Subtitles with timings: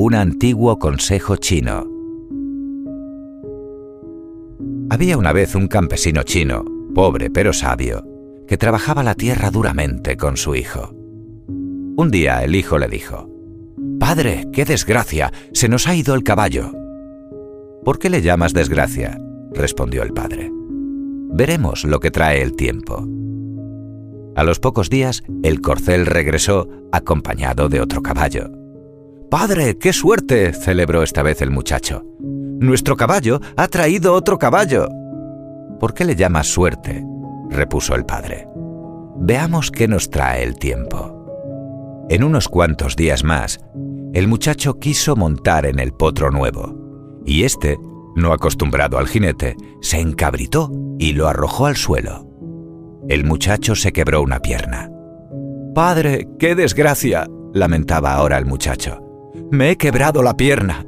[0.00, 1.84] un antiguo consejo chino.
[4.90, 8.06] Había una vez un campesino chino, pobre pero sabio,
[8.46, 10.94] que trabajaba la tierra duramente con su hijo.
[11.96, 13.28] Un día el hijo le dijo,
[13.98, 16.70] Padre, qué desgracia, se nos ha ido el caballo.
[17.84, 19.20] ¿Por qué le llamas desgracia?
[19.52, 20.48] respondió el padre.
[21.32, 23.04] Veremos lo que trae el tiempo.
[24.36, 28.57] A los pocos días, el corcel regresó acompañado de otro caballo.
[29.30, 32.02] Padre, qué suerte, celebró esta vez el muchacho.
[32.18, 34.88] Nuestro caballo ha traído otro caballo.
[35.78, 37.04] ¿Por qué le llamas suerte?
[37.50, 38.48] repuso el padre.
[39.16, 42.06] Veamos qué nos trae el tiempo.
[42.08, 43.60] En unos cuantos días más,
[44.14, 47.78] el muchacho quiso montar en el potro nuevo, y éste,
[48.16, 52.26] no acostumbrado al jinete, se encabritó y lo arrojó al suelo.
[53.08, 54.90] El muchacho se quebró una pierna.
[55.74, 59.07] Padre, qué desgracia, lamentaba ahora el muchacho.
[59.50, 60.84] Me he quebrado la pierna.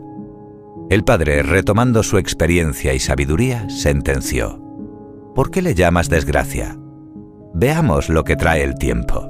[0.90, 4.60] El padre, retomando su experiencia y sabiduría, sentenció.
[5.34, 6.76] ¿Por qué le llamas desgracia?
[7.54, 9.26] Veamos lo que trae el tiempo.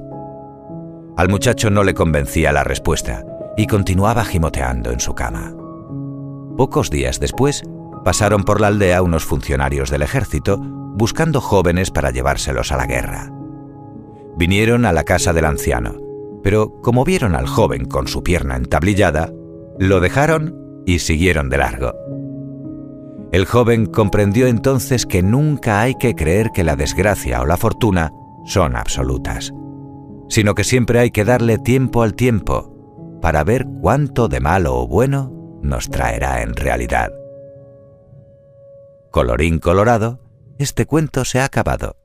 [1.17, 3.25] Al muchacho no le convencía la respuesta
[3.57, 5.55] y continuaba gimoteando en su cama.
[6.57, 7.63] Pocos días después,
[8.05, 13.31] pasaron por la aldea unos funcionarios del ejército buscando jóvenes para llevárselos a la guerra.
[14.37, 16.10] Vinieron a la casa del anciano,
[16.43, 19.33] pero como vieron al joven con su pierna entablillada,
[19.79, 21.95] lo dejaron y siguieron de largo.
[23.33, 28.13] El joven comprendió entonces que nunca hay que creer que la desgracia o la fortuna
[28.45, 29.53] son absolutas
[30.31, 34.87] sino que siempre hay que darle tiempo al tiempo para ver cuánto de malo o
[34.87, 37.11] bueno nos traerá en realidad.
[39.11, 40.21] Colorín colorado,
[40.59, 41.97] este cuento se ha acabado.